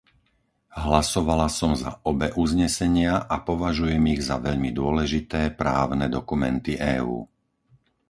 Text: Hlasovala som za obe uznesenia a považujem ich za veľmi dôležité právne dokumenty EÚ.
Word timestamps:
Hlasovala 0.85 1.45
som 1.59 1.71
za 1.83 1.91
obe 2.11 2.27
uznesenia 2.43 3.13
a 3.21 3.35
považujem 3.49 4.01
ich 4.17 4.21
za 4.29 4.35
veľmi 4.45 4.69
dôležité 4.79 5.41
právne 5.61 6.05
dokumenty 6.15 6.73
EÚ. 6.95 7.17